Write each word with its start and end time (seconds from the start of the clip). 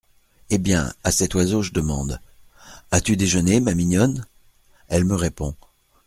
Eh 0.49 0.57
bien, 0.57 0.91
à 1.03 1.11
cet 1.11 1.35
oiseau, 1.35 1.61
J’ 1.61 1.73
demande: 1.73 2.19
"As-tu 2.89 3.17
déjeuné, 3.17 3.59
ma 3.59 3.75
mignonne?" 3.75 4.25
Ell’ 4.89 5.05
me 5.05 5.13
répond… 5.13 5.55